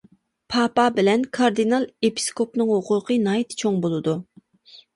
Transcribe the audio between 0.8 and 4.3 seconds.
بىلەن كاردىنال ئېپىسكوپنىڭ ھوقۇقى ناھايىتى چوڭ بولىدۇ.